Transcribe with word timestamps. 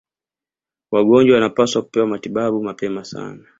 Wagonjwa 0.91 1.33
wanapaswa 1.35 1.81
kupewa 1.81 2.07
matibabu 2.07 2.63
mapema 2.63 3.03
sana 3.03 3.45